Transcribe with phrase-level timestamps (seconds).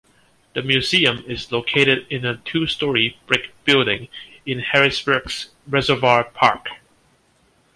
[0.55, 4.07] The museum is located in a two-story brick building
[4.47, 6.69] in Harrisburg's Reservoir Park.